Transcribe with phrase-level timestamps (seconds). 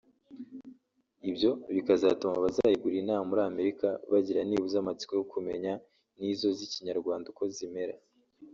[1.29, 5.73] Ibyo bikazatuma abazayigura inaha muri Amerika bagira nibuze amatsiko yo kumenya
[6.19, 7.95] n’izo zikinyarwanda uko zimera